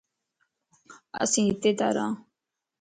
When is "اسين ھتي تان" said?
1.23-1.91